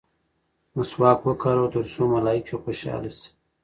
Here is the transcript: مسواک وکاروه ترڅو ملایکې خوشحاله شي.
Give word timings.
مسواک 0.75 1.19
وکاروه 1.27 1.69
ترڅو 1.73 2.03
ملایکې 2.13 2.55
خوشحاله 2.63 3.11
شي. 3.17 3.27